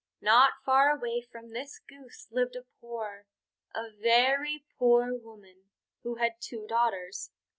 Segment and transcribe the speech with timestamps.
[0.21, 3.27] Not far away from this Goose lived a poor,
[3.75, 5.65] a very poor woman,
[6.01, 7.29] who had two daughters.